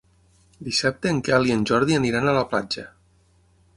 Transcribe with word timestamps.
Dissabte 0.67 1.11
en 1.15 1.21
Quel 1.27 1.45
i 1.49 1.53
en 1.57 1.67
Jordi 1.73 1.99
aniran 1.99 2.33
a 2.33 2.37
la 2.39 2.45
platja. 2.55 2.87